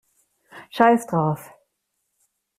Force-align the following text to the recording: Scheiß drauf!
Scheiß 0.71 1.05
drauf! 1.05 1.53